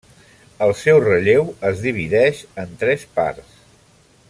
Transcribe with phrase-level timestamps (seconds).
[0.67, 3.63] El seu relleu es divideix en tres parts.